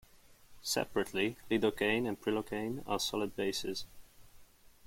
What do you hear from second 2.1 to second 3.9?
prilocaine are solid bases.